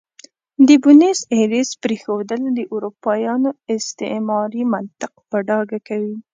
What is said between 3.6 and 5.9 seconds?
استعماري منطق په ډاګه